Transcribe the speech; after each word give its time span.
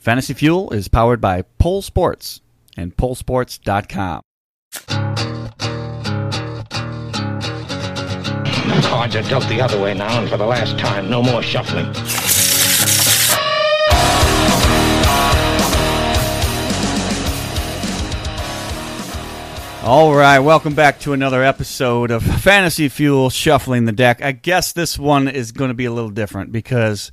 Fantasy 0.00 0.32
Fuel 0.32 0.70
is 0.70 0.88
powered 0.88 1.20
by 1.20 1.42
Poll 1.58 1.82
Sports 1.82 2.40
and 2.74 2.96
pollsports.com. 2.96 4.22
Cards 8.82 9.14
are 9.14 9.22
dealt 9.24 9.46
the 9.48 9.60
other 9.60 9.78
way 9.78 9.92
now, 9.92 10.18
and 10.18 10.30
for 10.30 10.38
the 10.38 10.46
last 10.46 10.78
time, 10.78 11.10
no 11.10 11.22
more 11.22 11.42
shuffling. 11.42 11.84
All 19.84 20.14
right, 20.14 20.38
welcome 20.38 20.74
back 20.74 20.98
to 21.00 21.12
another 21.12 21.42
episode 21.44 22.10
of 22.10 22.22
Fantasy 22.22 22.88
Fuel 22.88 23.28
Shuffling 23.28 23.84
the 23.84 23.92
Deck. 23.92 24.22
I 24.22 24.32
guess 24.32 24.72
this 24.72 24.98
one 24.98 25.28
is 25.28 25.52
going 25.52 25.68
to 25.68 25.74
be 25.74 25.84
a 25.84 25.92
little 25.92 26.08
different 26.08 26.52
because 26.52 27.12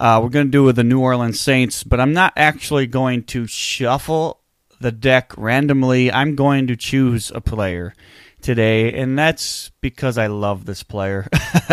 uh, 0.00 0.18
we're 0.22 0.30
going 0.30 0.46
to 0.46 0.50
do 0.50 0.64
with 0.64 0.76
the 0.76 0.84
New 0.84 0.98
Orleans 0.98 1.38
Saints, 1.38 1.84
but 1.84 2.00
I'm 2.00 2.14
not 2.14 2.32
actually 2.34 2.86
going 2.86 3.22
to 3.24 3.46
shuffle 3.46 4.40
the 4.80 4.90
deck 4.90 5.34
randomly. 5.36 6.10
I'm 6.10 6.36
going 6.36 6.68
to 6.68 6.76
choose 6.76 7.30
a 7.34 7.42
player 7.42 7.92
today, 8.40 8.94
and 8.98 9.18
that's 9.18 9.70
because 9.82 10.16
I 10.16 10.28
love 10.28 10.64
this 10.64 10.82
player. 10.82 11.28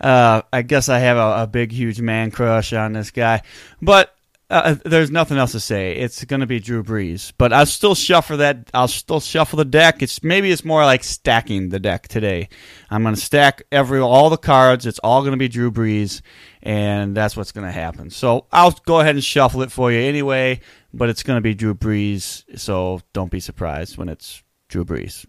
uh, 0.00 0.42
I 0.50 0.62
guess 0.62 0.88
I 0.88 1.00
have 1.00 1.18
a, 1.18 1.42
a 1.42 1.46
big, 1.46 1.72
huge 1.72 2.00
man 2.00 2.30
crush 2.30 2.72
on 2.72 2.94
this 2.94 3.10
guy, 3.10 3.42
but 3.82 4.15
uh, 4.48 4.76
there's 4.84 5.10
nothing 5.10 5.38
else 5.38 5.52
to 5.52 5.60
say. 5.60 5.96
It's 5.96 6.24
going 6.24 6.38
to 6.40 6.46
be 6.46 6.60
Drew 6.60 6.84
Brees, 6.84 7.32
but 7.36 7.52
I'll 7.52 7.66
still 7.66 7.96
shuffle 7.96 8.36
that. 8.36 8.70
I'll 8.72 8.86
still 8.86 9.18
shuffle 9.18 9.56
the 9.56 9.64
deck. 9.64 10.02
It's 10.02 10.22
maybe 10.22 10.52
it's 10.52 10.64
more 10.64 10.84
like 10.84 11.02
stacking 11.02 11.70
the 11.70 11.80
deck 11.80 12.06
today. 12.06 12.48
I'm 12.88 13.02
going 13.02 13.16
to 13.16 13.20
stack 13.20 13.64
every 13.72 13.98
all 13.98 14.30
the 14.30 14.36
cards. 14.36 14.86
It's 14.86 15.00
all 15.00 15.22
going 15.22 15.32
to 15.32 15.36
be 15.36 15.48
Drew 15.48 15.72
Brees, 15.72 16.22
and 16.62 17.16
that's 17.16 17.36
what's 17.36 17.50
going 17.50 17.66
to 17.66 17.72
happen. 17.72 18.10
So 18.10 18.46
I'll 18.52 18.70
go 18.70 19.00
ahead 19.00 19.16
and 19.16 19.24
shuffle 19.24 19.62
it 19.62 19.72
for 19.72 19.90
you 19.90 19.98
anyway. 19.98 20.60
But 20.94 21.08
it's 21.08 21.24
going 21.24 21.38
to 21.38 21.42
be 21.42 21.54
Drew 21.54 21.74
Brees, 21.74 22.44
so 22.58 23.00
don't 23.12 23.30
be 23.30 23.40
surprised 23.40 23.98
when 23.98 24.08
it's 24.08 24.44
Drew 24.68 24.84
Brees. 24.84 25.26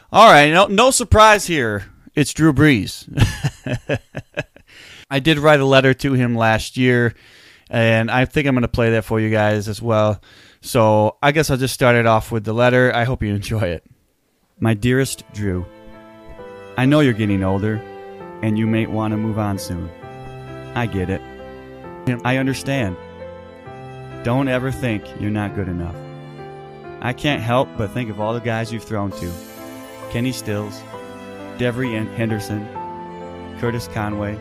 all 0.10 0.32
right, 0.32 0.50
no 0.50 0.66
no 0.68 0.90
surprise 0.90 1.46
here. 1.46 1.84
It's 2.16 2.32
Drew 2.32 2.54
Brees. 2.54 3.06
I 5.10 5.20
did 5.20 5.38
write 5.38 5.60
a 5.60 5.66
letter 5.66 5.92
to 5.92 6.14
him 6.14 6.34
last 6.34 6.78
year, 6.78 7.14
and 7.68 8.10
I 8.10 8.24
think 8.24 8.48
I'm 8.48 8.54
going 8.54 8.62
to 8.62 8.68
play 8.68 8.92
that 8.92 9.04
for 9.04 9.20
you 9.20 9.28
guys 9.28 9.68
as 9.68 9.82
well. 9.82 10.22
So 10.62 11.18
I 11.22 11.32
guess 11.32 11.50
I'll 11.50 11.58
just 11.58 11.74
start 11.74 11.94
it 11.94 12.06
off 12.06 12.32
with 12.32 12.44
the 12.44 12.54
letter. 12.54 12.90
I 12.94 13.04
hope 13.04 13.22
you 13.22 13.34
enjoy 13.34 13.60
it. 13.60 13.84
My 14.58 14.72
dearest 14.72 15.30
Drew, 15.34 15.66
I 16.78 16.86
know 16.86 17.00
you're 17.00 17.12
getting 17.12 17.44
older, 17.44 17.76
and 18.42 18.58
you 18.58 18.66
may 18.66 18.86
want 18.86 19.12
to 19.12 19.18
move 19.18 19.38
on 19.38 19.58
soon. 19.58 19.90
I 20.74 20.86
get 20.86 21.10
it. 21.10 21.20
I 22.24 22.38
understand. 22.38 22.96
Don't 24.24 24.48
ever 24.48 24.72
think 24.72 25.04
you're 25.20 25.30
not 25.30 25.54
good 25.54 25.68
enough. 25.68 25.94
I 27.02 27.12
can't 27.12 27.42
help 27.42 27.68
but 27.76 27.90
think 27.90 28.08
of 28.08 28.22
all 28.22 28.32
the 28.32 28.40
guys 28.40 28.72
you've 28.72 28.84
thrown 28.84 29.10
to 29.12 29.32
Kenny 30.10 30.32
Stills, 30.32 30.80
Devery 31.58 31.98
and 31.98 32.08
Henderson, 32.16 32.66
Curtis 33.58 33.88
Conway, 33.88 34.36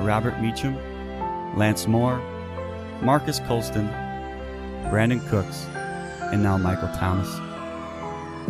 Robert 0.00 0.40
Meacham, 0.40 0.76
Lance 1.56 1.86
Moore, 1.86 2.18
Marques 3.02 3.40
Colston, 3.40 3.88
Brandin 4.90 5.26
Cooks, 5.28 5.66
and 6.32 6.42
now 6.42 6.56
Michael 6.56 6.90
Thomas. 6.94 7.28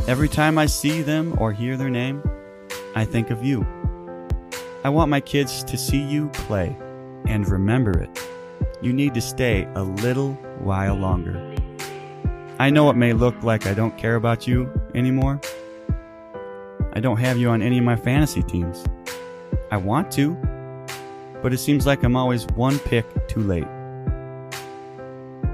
Every 0.07 0.29
time 0.29 0.59
I 0.59 0.67
see 0.67 1.03
them 1.03 1.35
or 1.39 1.53
hear 1.53 1.77
their 1.77 1.91
name, 1.91 2.23
I 2.95 3.05
think 3.05 3.31
of 3.31 3.45
you. 3.45 3.67
I 4.85 4.91
want 4.91 5.11
my 5.11 5.21
kids 5.21 5.65
to 5.65 5.77
see 5.77 6.03
you 6.03 6.29
play 6.29 6.77
and 7.27 7.49
remember 7.49 7.99
it. 7.99 8.29
You 8.81 8.93
need 8.93 9.15
to 9.15 9.21
stay 9.21 9.67
a 9.75 9.83
little 9.83 10.35
while 10.61 10.95
longer. 10.95 11.55
I 12.59 12.71
know 12.71 12.91
it 12.91 12.97
may 12.97 13.13
look 13.13 13.43
like 13.43 13.67
I 13.67 13.75
don't 13.75 13.97
care 13.97 14.17
about 14.17 14.47
you 14.47 14.71
anymore. 14.95 15.41
I 16.99 17.01
don't 17.01 17.19
have 17.19 17.39
you 17.39 17.49
on 17.51 17.63
any 17.63 17.79
of 17.79 17.85
my 17.85 17.95
fantasy 17.95 18.43
teams. 18.43 18.85
I 19.71 19.77
want 19.77 20.11
to, 20.15 20.35
but 21.45 21.53
it 21.53 21.59
seems 21.59 21.87
like 21.87 22.03
I'm 22.03 22.17
always 22.17 22.45
one 22.57 22.81
pick 22.81 23.07
too 23.29 23.39
late. 23.39 23.69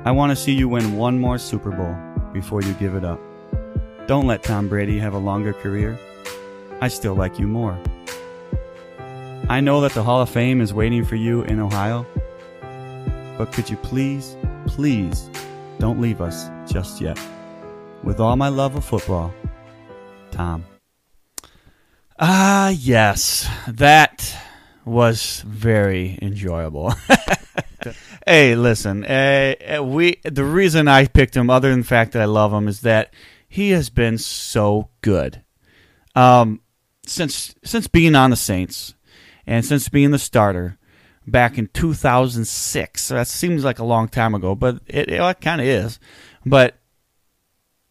I 0.06 0.10
want 0.10 0.30
to 0.30 0.36
see 0.36 0.52
you 0.52 0.70
win 0.70 0.96
one 0.96 1.18
more 1.18 1.36
Super 1.36 1.70
Bowl 1.70 1.94
before 2.32 2.62
you 2.62 2.72
give 2.72 2.94
it 2.94 3.04
up. 3.04 3.20
Don't 4.06 4.26
let 4.26 4.42
Tom 4.42 4.70
Brady 4.70 4.98
have 4.98 5.12
a 5.12 5.18
longer 5.18 5.52
career. 5.52 5.98
I 6.80 6.88
still 6.88 7.14
like 7.14 7.38
you 7.38 7.46
more. 7.46 7.78
I 9.50 9.60
know 9.60 9.82
that 9.82 9.92
the 9.92 10.02
Hall 10.02 10.22
of 10.22 10.30
Fame 10.30 10.62
is 10.62 10.72
waiting 10.72 11.04
for 11.04 11.16
you 11.16 11.42
in 11.42 11.60
Ohio, 11.60 12.06
but 13.36 13.52
could 13.52 13.68
you 13.68 13.76
please, 13.76 14.38
please 14.66 15.28
don't 15.78 16.00
leave 16.00 16.22
us 16.22 16.48
just 16.66 17.02
yet. 17.02 17.20
With 18.02 18.18
all 18.18 18.34
my 18.36 18.48
love 18.48 18.76
of 18.76 18.84
football, 18.86 19.34
Tom. 20.30 20.64
Ah, 22.18 22.68
yes. 22.68 23.48
That 23.66 24.36
was 24.84 25.42
very 25.46 26.18
enjoyable. 26.22 26.94
hey, 28.26 28.54
listen. 28.54 29.04
Uh, 29.04 29.82
we 29.82 30.20
the 30.22 30.44
reason 30.44 30.88
I 30.88 31.06
picked 31.06 31.36
him, 31.36 31.50
other 31.50 31.70
than 31.70 31.80
the 31.80 31.86
fact 31.86 32.12
that 32.12 32.22
I 32.22 32.26
love 32.26 32.52
him, 32.52 32.68
is 32.68 32.82
that 32.82 33.12
he 33.48 33.70
has 33.70 33.90
been 33.90 34.18
so 34.18 34.90
good. 35.00 35.42
Um, 36.14 36.60
since 37.06 37.54
since 37.64 37.88
being 37.88 38.14
on 38.14 38.30
the 38.30 38.36
Saints, 38.36 38.94
and 39.46 39.64
since 39.64 39.88
being 39.88 40.10
the 40.10 40.18
starter 40.18 40.78
back 41.26 41.58
in 41.58 41.68
2006. 41.68 43.02
So 43.02 43.14
that 43.14 43.26
seems 43.28 43.64
like 43.64 43.78
a 43.78 43.84
long 43.84 44.08
time 44.08 44.34
ago, 44.34 44.54
but 44.54 44.80
it, 44.86 45.08
it 45.08 45.40
kind 45.40 45.60
of 45.60 45.66
is. 45.66 45.98
But 46.44 46.76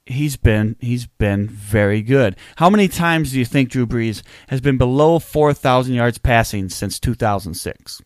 he's 0.06 0.38
been 0.38 0.76
he's 0.80 1.06
been 1.06 1.48
very 1.48 2.02
good. 2.02 2.36
How 2.58 2.70
many 2.70 2.88
times 2.88 3.32
do 3.32 3.40
you 3.40 3.46
think 3.46 3.70
Drew 3.70 3.88
Brees 3.88 4.22
has 4.50 4.62
been 4.62 4.78
below 4.78 5.20
4,000 5.20 5.94
yards 5.94 6.18
passing 6.18 6.70
since 6.70 7.00
2006? 7.00 8.02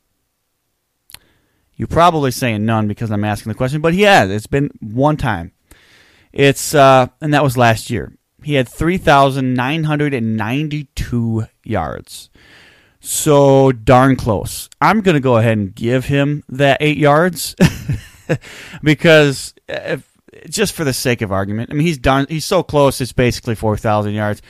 You're 1.75 1.87
probably 1.87 2.31
saying 2.31 2.65
none 2.65 2.87
because 2.87 3.11
I'm 3.11 3.23
asking 3.23 3.51
the 3.51 3.57
question, 3.57 3.81
but 3.81 3.93
he 3.93 4.01
has. 4.03 4.31
It's 4.31 4.47
been 4.47 4.71
one 4.79 5.17
time. 5.17 5.51
It's 6.33 6.73
uh, 6.73 7.07
and 7.21 7.33
that 7.33 7.43
was 7.43 7.57
last 7.57 7.89
year. 7.89 8.13
He 8.43 8.53
had 8.55 8.69
3,992 8.69 11.47
yards. 11.63 12.29
So 12.99 13.71
darn 13.71 14.15
close. 14.15 14.69
I'm 14.81 15.01
going 15.01 15.15
to 15.15 15.21
go 15.21 15.37
ahead 15.37 15.57
and 15.57 15.73
give 15.73 16.05
him 16.05 16.43
that 16.49 16.77
8 16.79 16.97
yards 16.97 17.55
because 18.83 19.55
if 19.67 20.16
just 20.49 20.73
for 20.73 20.83
the 20.83 20.93
sake 20.93 21.21
of 21.21 21.31
argument. 21.31 21.69
I 21.71 21.73
mean, 21.73 21.85
he's 21.85 21.97
done. 21.97 22.25
He's 22.29 22.45
so 22.45 22.63
close. 22.63 23.01
It's 23.01 23.13
basically 23.13 23.55
four 23.55 23.77
thousand 23.77 24.13
yards. 24.13 24.41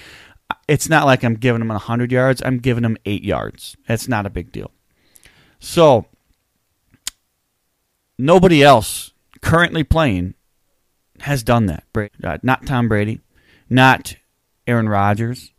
It's 0.68 0.90
not 0.90 1.06
like 1.06 1.24
I'm 1.24 1.35
giving 1.35 1.62
him 1.62 1.69
hundred 1.69 2.12
yards. 2.12 2.41
I'm 2.46 2.59
giving 2.59 2.84
him 2.84 2.97
eight 3.06 3.24
yards. 3.24 3.75
It's 3.88 4.08
not 4.08 4.25
a 4.25 4.30
big 4.30 4.52
deal. 4.52 4.72
So 5.59 6.06
nobody 8.18 8.63
else 8.63 9.12
currently 9.41 9.84
playing 9.84 10.34
has 11.22 11.44
done 11.44 11.66
that. 11.68 11.84
Uh, 12.24 12.38
not 12.44 12.66
Tom 12.66 12.88
Brady, 12.88 13.22
not 13.69 14.16
Aaron 14.66 14.90
Rodgers, 14.90 15.52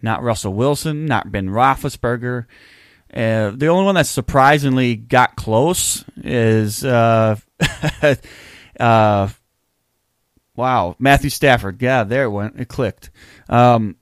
not 0.00 0.22
Russell 0.22 0.54
Wilson, 0.54 1.06
not 1.06 1.30
Ben 1.30 1.48
Roethlisberger. 1.48 2.46
Uh, 3.12 3.50
the 3.50 3.66
only 3.66 3.84
one 3.84 3.94
that 3.94 4.06
surprisingly 4.06 4.96
got 4.96 5.36
close 5.36 6.04
is 6.16 6.82
uh, 6.82 7.36
uh, 8.80 9.28
Wow, 10.62 10.94
Matthew 11.00 11.28
Stafford. 11.28 11.82
Yeah, 11.82 12.04
there 12.04 12.22
it 12.22 12.30
went. 12.30 12.60
It 12.60 12.68
clicked. 12.68 13.10
Um, 13.48 13.96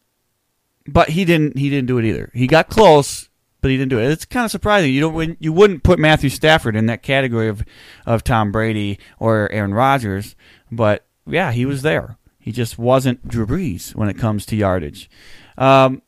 but 0.86 1.08
he 1.08 1.24
didn't. 1.24 1.56
He 1.56 1.70
didn't 1.70 1.86
do 1.86 1.96
it 1.96 2.04
either. 2.04 2.30
He 2.34 2.46
got 2.46 2.68
close, 2.68 3.30
but 3.62 3.70
he 3.70 3.78
didn't 3.78 3.88
do 3.88 3.98
it. 3.98 4.10
It's 4.10 4.26
kind 4.26 4.44
of 4.44 4.50
surprising. 4.50 4.92
You 4.92 5.00
don't. 5.00 5.38
You 5.40 5.54
wouldn't 5.54 5.84
put 5.84 5.98
Matthew 5.98 6.28
Stafford 6.28 6.76
in 6.76 6.84
that 6.84 7.02
category 7.02 7.48
of 7.48 7.64
of 8.04 8.24
Tom 8.24 8.52
Brady 8.52 8.98
or 9.18 9.50
Aaron 9.50 9.72
Rodgers, 9.72 10.36
but 10.70 11.06
yeah, 11.26 11.50
he 11.50 11.64
was 11.64 11.80
there. 11.80 12.18
He 12.38 12.52
just 12.52 12.78
wasn't 12.78 13.26
Drew 13.26 13.46
Brees 13.46 13.94
when 13.94 14.10
it 14.10 14.18
comes 14.18 14.44
to 14.46 14.56
yardage. 14.56 15.08
Um, 15.56 16.02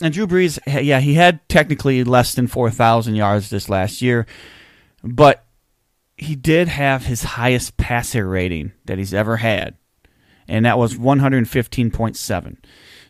and 0.00 0.14
Drew 0.14 0.28
Brees, 0.28 0.60
yeah, 0.68 1.00
he 1.00 1.14
had 1.14 1.48
technically 1.48 2.04
less 2.04 2.32
than 2.32 2.46
four 2.46 2.70
thousand 2.70 3.16
yards 3.16 3.50
this 3.50 3.68
last 3.68 4.00
year, 4.02 4.24
but 5.02 5.43
he 6.16 6.36
did 6.36 6.68
have 6.68 7.06
his 7.06 7.22
highest 7.22 7.76
passer 7.76 8.26
rating 8.26 8.72
that 8.84 8.98
he's 8.98 9.14
ever 9.14 9.38
had, 9.38 9.76
and 10.46 10.64
that 10.64 10.78
was 10.78 10.96
115.7. 10.96 12.56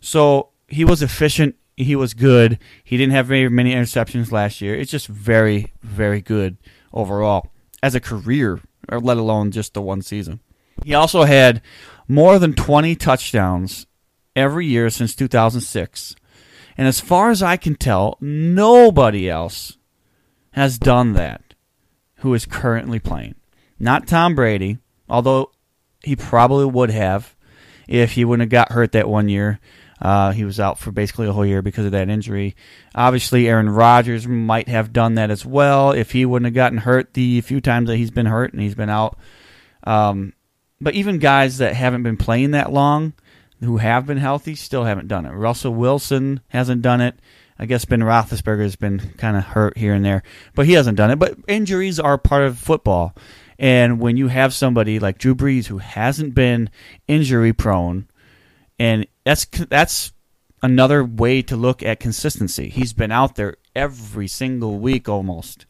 So 0.00 0.50
he 0.68 0.84
was 0.84 1.02
efficient. 1.02 1.56
He 1.76 1.96
was 1.96 2.14
good. 2.14 2.58
He 2.82 2.96
didn't 2.96 3.12
have 3.12 3.26
very 3.26 3.48
many 3.48 3.74
interceptions 3.74 4.32
last 4.32 4.60
year. 4.60 4.74
It's 4.74 4.90
just 4.90 5.06
very, 5.06 5.72
very 5.82 6.20
good 6.20 6.56
overall 6.92 7.52
as 7.82 7.94
a 7.94 8.00
career, 8.00 8.60
or 8.88 9.00
let 9.00 9.16
alone 9.16 9.50
just 9.50 9.74
the 9.74 9.82
one 9.82 10.00
season. 10.02 10.40
He 10.84 10.94
also 10.94 11.24
had 11.24 11.60
more 12.08 12.38
than 12.38 12.54
20 12.54 12.96
touchdowns 12.96 13.86
every 14.34 14.66
year 14.66 14.90
since 14.90 15.14
2006. 15.14 16.14
And 16.76 16.88
as 16.88 17.00
far 17.00 17.30
as 17.30 17.42
I 17.42 17.56
can 17.56 17.76
tell, 17.76 18.16
nobody 18.20 19.28
else 19.28 19.76
has 20.52 20.78
done 20.78 21.12
that 21.12 21.43
who 22.24 22.32
is 22.32 22.46
currently 22.46 22.98
playing. 22.98 23.34
Not 23.78 24.06
Tom 24.06 24.34
Brady, 24.34 24.78
although 25.10 25.50
he 26.02 26.16
probably 26.16 26.64
would 26.64 26.90
have 26.90 27.36
if 27.86 28.12
he 28.12 28.24
wouldn't 28.24 28.50
have 28.50 28.66
got 28.66 28.72
hurt 28.72 28.92
that 28.92 29.10
one 29.10 29.28
year. 29.28 29.60
Uh, 30.00 30.32
he 30.32 30.42
was 30.42 30.58
out 30.58 30.78
for 30.78 30.90
basically 30.90 31.26
a 31.26 31.32
whole 31.34 31.44
year 31.44 31.60
because 31.60 31.84
of 31.84 31.92
that 31.92 32.08
injury. 32.08 32.56
Obviously, 32.94 33.46
Aaron 33.46 33.68
Rodgers 33.68 34.26
might 34.26 34.68
have 34.68 34.90
done 34.90 35.16
that 35.16 35.30
as 35.30 35.44
well 35.44 35.92
if 35.92 36.12
he 36.12 36.24
wouldn't 36.24 36.46
have 36.46 36.54
gotten 36.54 36.78
hurt 36.78 37.12
the 37.12 37.42
few 37.42 37.60
times 37.60 37.88
that 37.88 37.98
he's 37.98 38.10
been 38.10 38.24
hurt 38.24 38.54
and 38.54 38.62
he's 38.62 38.74
been 38.74 38.88
out. 38.88 39.18
Um, 39.84 40.32
but 40.80 40.94
even 40.94 41.18
guys 41.18 41.58
that 41.58 41.74
haven't 41.74 42.04
been 42.04 42.16
playing 42.16 42.52
that 42.52 42.72
long, 42.72 43.12
who 43.60 43.76
have 43.76 44.06
been 44.06 44.16
healthy, 44.16 44.54
still 44.54 44.84
haven't 44.84 45.08
done 45.08 45.26
it. 45.26 45.32
Russell 45.32 45.74
Wilson 45.74 46.40
hasn't 46.48 46.80
done 46.80 47.02
it. 47.02 47.16
I 47.58 47.66
guess 47.66 47.84
Ben 47.84 48.00
Roethlisberger 48.00 48.62
has 48.62 48.76
been 48.76 49.14
kind 49.16 49.36
of 49.36 49.44
hurt 49.44 49.78
here 49.78 49.94
and 49.94 50.04
there, 50.04 50.22
but 50.54 50.66
he 50.66 50.72
hasn't 50.72 50.96
done 50.96 51.10
it. 51.10 51.18
But 51.18 51.36
injuries 51.46 52.00
are 52.00 52.18
part 52.18 52.42
of 52.42 52.58
football. 52.58 53.14
And 53.58 54.00
when 54.00 54.16
you 54.16 54.28
have 54.28 54.52
somebody 54.52 54.98
like 54.98 55.18
Drew 55.18 55.34
Brees 55.34 55.66
who 55.66 55.78
hasn't 55.78 56.34
been 56.34 56.70
injury 57.06 57.52
prone, 57.52 58.08
and 58.78 59.06
that's 59.24 59.44
that's 59.44 60.12
another 60.62 61.04
way 61.04 61.42
to 61.42 61.56
look 61.56 61.82
at 61.82 62.00
consistency. 62.00 62.68
He's 62.68 62.92
been 62.92 63.12
out 63.12 63.36
there 63.36 63.56
every 63.76 64.26
single 64.26 64.78
week 64.78 65.08
almost, 65.08 65.66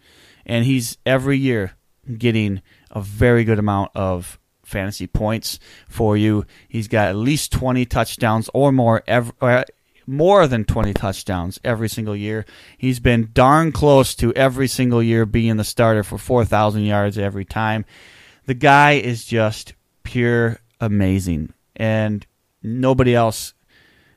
and 0.46 0.64
he's 0.64 0.96
every 1.04 1.36
year 1.36 1.72
getting 2.16 2.62
a 2.90 3.00
very 3.00 3.44
good 3.44 3.58
amount 3.58 3.90
of 3.94 4.38
fantasy 4.64 5.06
points 5.06 5.58
for 5.88 6.16
you. 6.16 6.46
He's 6.68 6.88
got 6.88 7.08
at 7.08 7.16
least 7.16 7.52
20 7.52 7.84
touchdowns 7.86 8.48
or 8.54 8.72
more 8.72 9.02
every, 9.06 9.32
or 9.40 9.64
more 10.06 10.46
than 10.46 10.64
20 10.64 10.92
touchdowns 10.94 11.60
every 11.64 11.88
single 11.88 12.16
year. 12.16 12.44
He's 12.76 13.00
been 13.00 13.30
darn 13.32 13.72
close 13.72 14.14
to 14.16 14.32
every 14.34 14.68
single 14.68 15.02
year 15.02 15.26
being 15.26 15.56
the 15.56 15.64
starter 15.64 16.02
for 16.02 16.18
4,000 16.18 16.82
yards 16.82 17.18
every 17.18 17.44
time. 17.44 17.84
The 18.46 18.54
guy 18.54 18.92
is 18.92 19.24
just 19.24 19.74
pure 20.02 20.58
amazing, 20.80 21.52
and 21.76 22.26
nobody 22.62 23.14
else 23.14 23.54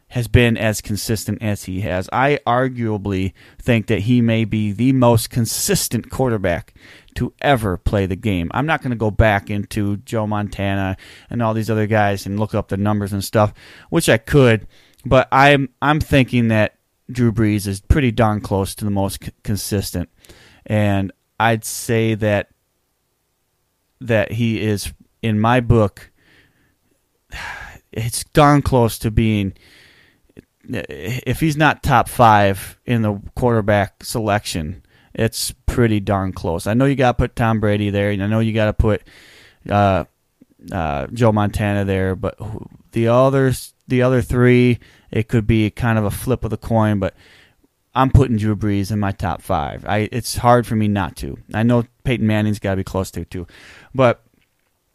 has 0.10 0.28
been 0.28 0.56
as 0.56 0.80
consistent 0.80 1.42
as 1.42 1.66
he 1.66 1.82
has. 1.82 2.08
I 2.14 2.40
arguably 2.48 3.34
think 3.62 3.88
that 3.88 4.00
he 4.00 4.22
may 4.22 4.46
be 4.46 4.72
the 4.72 4.94
most 4.94 5.30
consistent 5.30 6.10
quarterback 6.10 6.74
to 7.16 7.34
ever 7.42 7.78
play 7.78 8.06
the 8.06 8.16
game. 8.16 8.50
I'm 8.54 8.66
not 8.66 8.82
going 8.82 8.92
to 8.92 8.98
go 8.98 9.12
back 9.12 9.50
into 9.50 9.98
Joe 9.98 10.26
Montana 10.26 10.96
and 11.30 11.42
all 11.42 11.54
these 11.54 11.70
other 11.70 11.88
guys 11.88 12.26
and 12.26 12.40
look 12.40 12.56
up 12.56 12.70
the 12.70 12.78
numbers 12.78 13.12
and 13.12 13.24
stuff, 13.24 13.54
which 13.90 14.08
I 14.08 14.18
could 14.18 14.68
but 15.08 15.28
I'm 15.32 15.70
I'm 15.82 16.00
thinking 16.00 16.50
that 16.50 16.78
Drew 17.12 17.32
Brees 17.32 17.68
is 17.68 17.82
pretty 17.82 18.12
darn 18.12 18.42
close 18.42 18.76
to 18.76 18.86
the 18.86 18.92
most 18.92 19.24
c- 19.24 19.32
consistent, 19.44 20.10
and 20.66 21.12
I'd 21.40 21.66
say 21.66 22.16
that 22.16 22.50
that 24.02 24.34
he 24.34 24.62
is 24.62 24.94
in 25.22 25.40
my 25.40 25.60
book. 25.60 26.12
It's 27.94 28.26
darn 28.26 28.62
close 28.62 29.00
to 29.00 29.10
being. 29.10 29.54
If 30.70 31.40
he's 31.40 31.58
not 31.58 31.82
top 31.82 32.08
five 32.08 32.78
in 32.86 33.02
the 33.02 33.20
quarterback 33.34 34.04
selection, 34.04 34.84
it's 35.16 35.52
pretty 35.66 36.00
darn 36.00 36.32
close. 36.32 36.68
I 36.68 36.76
know 36.76 36.86
you 36.86 36.96
got 36.96 37.14
to 37.14 37.18
put 37.18 37.36
Tom 37.36 37.60
Brady 37.60 37.90
there, 37.90 38.12
and 38.12 38.22
I 38.22 38.28
know 38.28 38.40
you 38.40 38.54
got 38.54 38.66
to 38.66 38.74
put 38.74 39.02
uh, 39.68 40.04
uh, 40.72 41.08
Joe 41.08 41.32
Montana 41.32 41.86
there, 41.86 42.16
but 42.16 42.38
the 42.92 43.08
others, 43.08 43.74
the 43.88 44.04
other 44.04 44.22
three, 44.22 44.80
it 45.12 45.28
could 45.28 45.48
be 45.48 45.70
kind 45.70 45.98
of 45.98 46.06
a 46.06 46.12
flip 46.12 46.44
of 46.44 46.50
the 46.52 46.58
coin, 46.58 47.00
but 47.00 47.16
I'm 47.96 48.12
putting 48.12 48.38
Drew 48.38 48.56
Brees 48.56 48.92
in 48.92 49.00
my 49.00 49.12
top 49.12 49.42
five. 49.42 49.86
I 49.86 50.10
it's 50.12 50.38
hard 50.38 50.68
for 50.68 50.76
me 50.76 50.88
not 50.88 51.16
to. 51.18 51.38
I 51.54 51.64
know 51.64 51.86
Peyton 52.04 52.28
Manning's 52.28 52.60
got 52.60 52.72
to 52.72 52.78
be 52.78 52.84
close 52.84 53.10
to 53.12 53.26
too, 53.26 53.48
but 53.96 54.24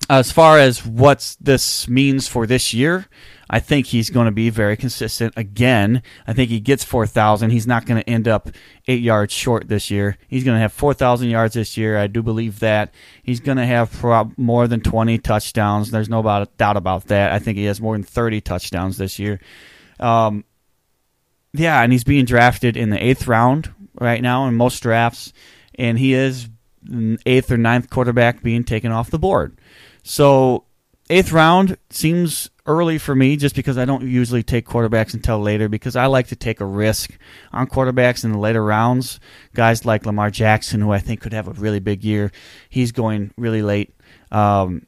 as 0.09 0.33
far 0.33 0.59
as 0.59 0.85
what 0.85 1.37
this 1.41 1.89
means 1.89 2.29
for 2.29 2.47
this 2.47 2.75
year, 2.75 3.07
I 3.49 3.61
think 3.61 3.87
he's 3.87 4.11
going 4.11 4.27
to 4.27 4.33
be 4.33 4.51
very 4.51 4.77
consistent 4.77 5.35
again. 5.37 6.03
I 6.27 6.33
think 6.33 6.51
he 6.51 6.61
gets 6.61 6.85
4,000. 6.85 7.51
He's 7.51 7.67
not 7.67 7.87
going 7.87 8.03
to 8.03 8.09
end 8.09 8.27
up 8.27 8.49
eight 8.89 9.03
yards 9.03 9.33
short 9.33 9.69
this 9.69 9.91
year. 9.91 10.17
He's 10.29 10.45
going 10.45 10.57
to 10.57 10.61
have 10.61 10.73
4,000 10.73 11.29
yards 11.29 11.55
this 11.55 11.77
year. 11.77 11.99
I 11.99 12.07
do 12.07 12.23
believe 12.23 12.61
that. 12.61 12.93
He's 13.23 13.41
going 13.41 13.59
to 13.59 13.67
have 13.67 13.93
prob- 13.93 14.35
more 14.37 14.67
than 14.67 14.81
20 14.81 15.19
touchdowns. 15.19 15.91
There's 15.91 16.09
no 16.09 16.23
doubt 16.23 16.77
about 16.77 17.05
that. 17.07 17.33
I 17.33 17.39
think 17.39 17.59
he 17.59 17.65
has 17.65 17.81
more 17.81 17.95
than 17.95 18.05
30 18.05 18.41
touchdowns 18.41 18.99
this 18.99 19.19
year. 19.19 19.41
Um, 20.03 20.45
yeah, 21.53 21.83
and 21.83 21.93
he's 21.93 22.05
being 22.05 22.25
drafted 22.25 22.77
in 22.77 22.91
the 22.91 23.03
eighth 23.03 23.27
round 23.27 23.73
right 24.01 24.23
now 24.23 24.47
in 24.47 24.55
most 24.55 24.83
drafts, 24.83 25.33
and 25.75 25.99
he 25.99 26.15
is 26.15 26.49
eighth 27.27 27.51
or 27.51 27.57
ninth 27.57 27.91
quarterback 27.91 28.43
being 28.43 28.65
taken 28.65 28.91
off 28.91 29.11
the 29.11 29.19
board. 29.19 29.59
So 30.03 30.65
eighth 31.11 31.33
round 31.33 31.77
seems 31.91 32.51
early 32.67 32.99
for 32.99 33.15
me 33.15 33.37
just 33.37 33.55
because 33.55 33.77
I 33.77 33.85
don't 33.85 34.07
usually 34.07 34.43
take 34.43 34.67
quarterbacks 34.67 35.15
until 35.15 35.41
later 35.41 35.69
because 35.69 35.97
I 35.97 36.07
like 36.07 36.29
to 36.29 36.37
take 36.37 36.61
a 36.61 36.65
risk 36.65 37.17
on 37.53 37.67
quarterbacks 37.67 38.25
in 38.25 38.33
the 38.33 38.39
later 38.39 38.65
rounds. 38.65 39.21
Guys 39.55 39.85
like 39.85 40.07
Lamar 40.07 40.31
Jackson, 40.31 40.81
who 40.81 40.91
I 40.91 40.99
think 40.99 41.21
could 41.21 41.33
have 41.33 41.49
a 41.49 41.53
really 41.53 41.81
big 41.81 42.05
year, 42.05 42.33
he's 42.69 42.93
going 42.93 43.33
really 43.37 43.63
late. 43.63 43.95
Um, 44.31 44.87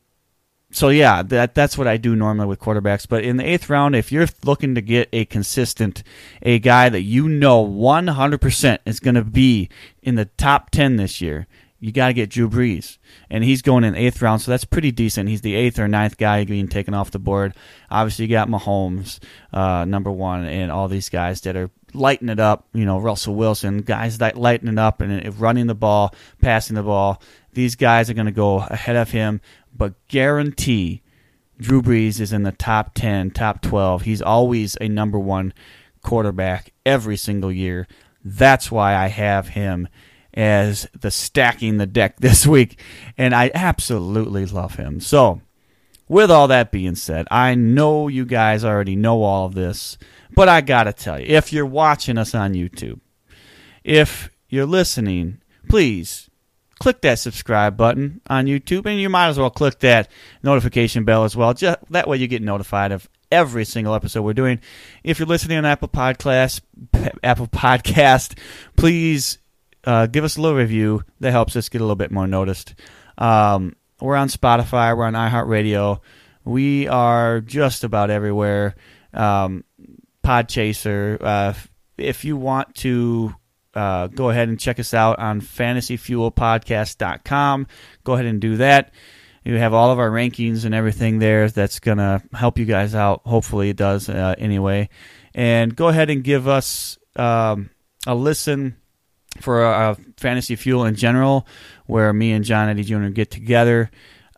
so 0.74 0.88
yeah, 0.88 1.22
that 1.22 1.54
that's 1.54 1.78
what 1.78 1.86
I 1.86 1.96
do 1.96 2.16
normally 2.16 2.48
with 2.48 2.58
quarterbacks. 2.58 3.08
But 3.08 3.22
in 3.22 3.36
the 3.36 3.48
eighth 3.48 3.70
round, 3.70 3.94
if 3.94 4.10
you're 4.10 4.26
looking 4.42 4.74
to 4.74 4.80
get 4.80 5.08
a 5.12 5.24
consistent, 5.24 6.02
a 6.42 6.58
guy 6.58 6.88
that 6.88 7.02
you 7.02 7.28
know 7.28 7.64
100% 7.64 8.78
is 8.84 8.98
going 8.98 9.14
to 9.14 9.22
be 9.22 9.68
in 10.02 10.16
the 10.16 10.24
top 10.24 10.70
10 10.70 10.96
this 10.96 11.20
year, 11.20 11.46
you 11.78 11.92
got 11.92 12.08
to 12.08 12.12
get 12.12 12.30
Drew 12.30 12.50
Brees, 12.50 12.98
and 13.30 13.44
he's 13.44 13.62
going 13.62 13.84
in 13.84 13.92
the 13.92 14.00
eighth 14.00 14.20
round, 14.20 14.42
so 14.42 14.50
that's 14.50 14.64
pretty 14.64 14.90
decent. 14.90 15.28
He's 15.28 15.42
the 15.42 15.54
eighth 15.54 15.78
or 15.78 15.86
ninth 15.86 16.16
guy 16.16 16.44
being 16.44 16.66
taken 16.66 16.92
off 16.92 17.12
the 17.12 17.20
board. 17.20 17.54
Obviously, 17.88 18.24
you 18.24 18.32
got 18.32 18.48
Mahomes, 18.48 19.20
uh, 19.52 19.84
number 19.84 20.10
one, 20.10 20.44
and 20.44 20.72
all 20.72 20.88
these 20.88 21.08
guys 21.08 21.42
that 21.42 21.56
are 21.56 21.70
lighting 21.92 22.30
it 22.30 22.40
up. 22.40 22.66
You 22.72 22.84
know, 22.84 22.98
Russell 22.98 23.36
Wilson, 23.36 23.82
guys 23.82 24.18
that 24.18 24.36
lighting 24.36 24.68
it 24.68 24.78
up 24.78 25.00
and 25.00 25.38
running 25.38 25.68
the 25.68 25.74
ball, 25.74 26.14
passing 26.40 26.74
the 26.74 26.82
ball. 26.82 27.22
These 27.52 27.76
guys 27.76 28.10
are 28.10 28.14
going 28.14 28.26
to 28.26 28.32
go 28.32 28.56
ahead 28.58 28.96
of 28.96 29.10
him 29.10 29.40
but 29.74 29.94
guarantee 30.08 31.02
Drew 31.58 31.82
Brees 31.82 32.20
is 32.20 32.32
in 32.32 32.42
the 32.42 32.52
top 32.52 32.94
10, 32.94 33.30
top 33.30 33.62
12. 33.62 34.02
He's 34.02 34.22
always 34.22 34.76
a 34.80 34.88
number 34.88 35.18
one 35.18 35.52
quarterback 36.02 36.72
every 36.84 37.16
single 37.16 37.52
year. 37.52 37.86
That's 38.24 38.70
why 38.70 38.94
I 38.94 39.08
have 39.08 39.48
him 39.48 39.88
as 40.32 40.88
the 40.98 41.10
stacking 41.10 41.78
the 41.78 41.86
deck 41.86 42.16
this 42.20 42.46
week, 42.46 42.80
and 43.16 43.34
I 43.34 43.50
absolutely 43.54 44.46
love 44.46 44.76
him. 44.76 45.00
So, 45.00 45.40
with 46.08 46.30
all 46.30 46.48
that 46.48 46.72
being 46.72 46.96
said, 46.96 47.26
I 47.30 47.54
know 47.54 48.08
you 48.08 48.24
guys 48.26 48.64
already 48.64 48.96
know 48.96 49.22
all 49.22 49.46
of 49.46 49.54
this, 49.54 49.96
but 50.34 50.48
I 50.48 50.60
gotta 50.60 50.92
tell 50.92 51.18
you, 51.18 51.26
if 51.28 51.52
you're 51.52 51.64
watching 51.64 52.18
us 52.18 52.34
on 52.34 52.52
YouTube, 52.52 53.00
if 53.84 54.30
you're 54.48 54.66
listening, 54.66 55.40
please 55.68 56.28
click 56.84 57.00
that 57.00 57.18
subscribe 57.18 57.78
button 57.78 58.20
on 58.28 58.44
YouTube, 58.44 58.84
and 58.84 59.00
you 59.00 59.08
might 59.08 59.28
as 59.28 59.38
well 59.38 59.48
click 59.48 59.78
that 59.78 60.10
notification 60.42 61.04
bell 61.04 61.24
as 61.24 61.34
well. 61.34 61.54
Just 61.54 61.78
that 61.88 62.06
way, 62.06 62.18
you 62.18 62.26
get 62.28 62.42
notified 62.42 62.92
of 62.92 63.08
every 63.32 63.64
single 63.64 63.94
episode 63.94 64.20
we're 64.20 64.34
doing. 64.34 64.60
If 65.02 65.18
you're 65.18 65.26
listening 65.26 65.56
on 65.56 65.64
Apple 65.64 65.88
Podcast, 65.88 66.60
Apple 67.24 67.46
Podcast, 67.46 68.38
please 68.76 69.38
uh, 69.84 70.08
give 70.08 70.24
us 70.24 70.36
a 70.36 70.42
little 70.42 70.58
review. 70.58 71.02
That 71.20 71.30
helps 71.30 71.56
us 71.56 71.70
get 71.70 71.80
a 71.80 71.84
little 71.84 71.96
bit 71.96 72.10
more 72.10 72.26
noticed. 72.26 72.74
Um, 73.16 73.76
we're 73.98 74.16
on 74.16 74.28
Spotify. 74.28 74.94
We're 74.94 75.06
on 75.06 75.14
iHeartRadio. 75.14 76.00
We 76.44 76.86
are 76.86 77.40
just 77.40 77.84
about 77.84 78.10
everywhere. 78.10 78.74
Um, 79.14 79.64
Podchaser. 80.22 81.16
Uh, 81.18 81.54
if 81.96 82.26
you 82.26 82.36
want 82.36 82.74
to 82.74 83.34
uh, 83.74 84.08
go 84.08 84.30
ahead 84.30 84.48
and 84.48 84.58
check 84.58 84.78
us 84.78 84.94
out 84.94 85.18
on 85.18 85.40
fantasyfuelpodcast.com. 85.40 87.66
Go 88.04 88.14
ahead 88.14 88.26
and 88.26 88.40
do 88.40 88.56
that. 88.58 88.92
You 89.44 89.56
have 89.56 89.74
all 89.74 89.90
of 89.90 89.98
our 89.98 90.10
rankings 90.10 90.64
and 90.64 90.74
everything 90.74 91.18
there 91.18 91.50
that's 91.50 91.78
going 91.78 91.98
to 91.98 92.22
help 92.32 92.58
you 92.58 92.64
guys 92.64 92.94
out. 92.94 93.20
Hopefully, 93.26 93.68
it 93.68 93.76
does 93.76 94.08
uh, 94.08 94.34
anyway. 94.38 94.88
And 95.34 95.76
go 95.76 95.88
ahead 95.88 96.08
and 96.08 96.24
give 96.24 96.48
us 96.48 96.98
um, 97.16 97.68
a 98.06 98.14
listen 98.14 98.76
for 99.40 99.64
uh, 99.64 99.94
Fantasy 100.16 100.56
Fuel 100.56 100.84
in 100.84 100.94
general, 100.94 101.46
where 101.86 102.12
me 102.12 102.32
and 102.32 102.44
John 102.44 102.68
Eddie 102.68 102.84
Jr. 102.84 103.08
get 103.08 103.30
together. 103.30 103.90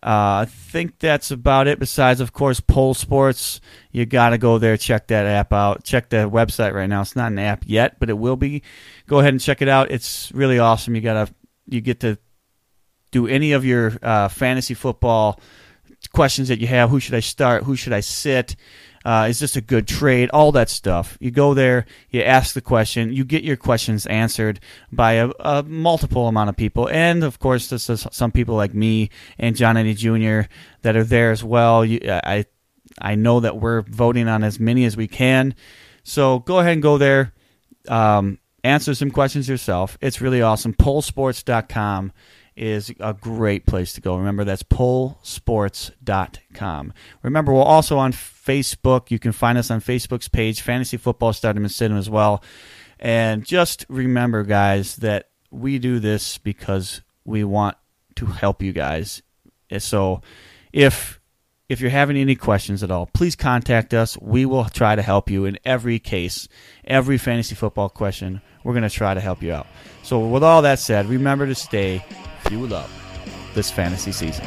Uh, 0.07 0.43
I 0.43 0.47
think 0.49 1.01
that's 1.01 1.33
about 1.33 1.67
it. 1.67 1.81
Besides, 1.81 2.21
of 2.21 2.33
course, 2.33 2.61
Poll 2.61 2.95
Sports. 2.95 3.61
You 3.91 4.07
got 4.07 4.31
to 4.31 4.39
go 4.39 4.59
there, 4.59 4.77
check 4.77 5.09
that 5.09 5.27
app 5.27 5.53
out. 5.53 5.83
Check 5.83 6.11
the 6.11 6.31
website 6.31 6.75
right 6.75 6.87
now. 6.87 7.01
It's 7.01 7.17
not 7.17 7.33
an 7.33 7.41
app 7.41 7.65
yet, 7.67 7.99
but 7.99 8.09
it 8.09 8.17
will 8.17 8.37
be. 8.37 8.63
Go 9.09 9.19
ahead 9.19 9.35
and 9.35 9.41
check 9.41 9.63
it 9.63 9.69
out. 9.69 9.91
It's 9.91 10.31
really 10.33 10.61
awesome. 10.61 10.95
You 10.95 11.01
got 11.01 11.27
to 11.27 11.35
you 11.69 11.81
get 11.81 12.01
to 12.01 12.19
do 13.11 13.27
any 13.27 13.51
of 13.51 13.65
your 13.65 13.95
uh, 14.01 14.29
fantasy 14.29 14.75
football 14.75 15.41
questions 16.13 16.49
that 16.49 16.61
you 16.61 16.69
have. 16.69 16.91
Who 16.91 17.01
should 17.01 17.15
I 17.15 17.21
start? 17.21 17.65
Who 17.65 17.75
should 17.75 17.93
I 17.93 18.01
sit? 18.01 18.55
Uh, 19.07 19.29
is 19.29 19.39
this 19.39 19.55
a 19.55 19.61
good 19.61 19.87
trade? 19.87 20.29
All 20.31 20.51
that 20.51 20.69
stuff. 20.69 21.17
You 21.21 21.31
go 21.31 21.55
there, 21.55 21.87
you 22.11 22.23
ask 22.23 22.55
the 22.55 22.61
question, 22.61 23.13
you 23.13 23.25
get 23.25 23.45
your 23.45 23.57
questions 23.57 24.05
answered 24.07 24.59
by 24.91 25.13
a, 25.13 25.31
a 25.39 25.63
multiple 25.63 26.27
amount 26.27 26.49
of 26.49 26.57
people, 26.57 26.89
and 26.89 27.23
of 27.23 27.39
course, 27.39 27.69
this 27.69 27.89
is 27.89 28.05
some 28.11 28.33
people 28.33 28.57
like 28.57 28.75
me 28.75 29.11
and 29.39 29.55
John 29.55 29.77
Eddie 29.77 29.95
Jr. 29.95 30.49
that 30.83 30.97
are 30.97 31.05
there 31.05 31.31
as 31.31 31.45
well. 31.45 31.85
You, 31.85 32.01
I 32.05 32.47
I 33.01 33.15
know 33.15 33.39
that 33.39 33.59
we're 33.59 33.83
voting 33.83 34.27
on 34.27 34.43
as 34.43 34.59
many 34.59 34.85
as 34.85 34.97
we 34.97 35.07
can, 35.07 35.55
so 36.03 36.41
go 36.41 36.59
ahead 36.59 36.73
and 36.73 36.83
go 36.83 36.99
there. 36.99 37.33
Um, 37.87 38.41
answer 38.65 38.93
some 38.97 39.13
questions 39.13 39.49
yourself. 39.49 39.97
It's 40.01 40.21
really 40.21 40.43
awesome. 40.43 40.75
Pollsports.com 40.75 42.13
is 42.57 42.93
a 43.01 43.15
great 43.15 43.67
place 43.67 43.93
to 43.93 44.01
go. 44.01 44.17
Remember, 44.17 44.45
that's 44.45 44.63
pollsports.com. 44.63 46.93
Remember, 47.23 47.53
we're 47.53 47.63
also 47.63 47.99
on 47.99 48.13
Facebook. 48.13 49.11
You 49.11 49.19
can 49.19 49.33
find 49.33 49.59
us 49.59 49.71
on 49.71 49.81
Facebook's 49.81 50.29
page, 50.29 50.63
Fantasy 50.63 50.97
Football 50.97 51.33
Stardom 51.33 51.65
and 51.65 51.73
Cinema 51.73 51.99
as 51.99 52.09
well. 52.09 52.43
And 52.99 53.45
just 53.45 53.85
remember, 53.89 54.43
guys, 54.43 54.97
that 54.97 55.29
we 55.51 55.79
do 55.79 56.01
this 56.01 56.39
because 56.39 57.03
we 57.25 57.45
want 57.45 57.77
to 58.17 58.27
help 58.27 58.63
you 58.63 58.73
guys. 58.73 59.23
So 59.79 60.23
if 60.73 61.21
if 61.69 61.81
you're 61.81 61.91
having 61.91 62.17
any 62.17 62.37
questions 62.37 62.83
at 62.83 62.91
all, 62.91 63.07
please 63.07 63.35
contact 63.35 63.93
us. 63.93 64.17
We 64.19 64.47
will 64.47 64.67
try 64.67 64.95
to 64.95 65.03
help 65.03 65.29
you 65.29 65.47
in 65.47 65.59
every 65.65 65.99
case, 65.99 66.49
every 66.85 67.19
fantasy 67.19 67.57
football 67.57 67.89
question. 67.89 68.41
We're 68.63 68.73
going 68.73 68.89
to 68.89 68.91
try 68.91 69.15
to 69.15 69.21
help 69.21 69.43
you 69.43 69.53
out. 69.53 69.67
So, 70.03 70.21
with 70.21 70.45
all 70.45 70.63
that 70.63 70.79
said, 70.79 71.07
remember 71.07 71.47
to 71.47 71.55
stay 71.55 72.05
fueled 72.49 72.73
up 72.73 72.89
this 73.55 73.71
fantasy 73.71 74.13
season. 74.13 74.45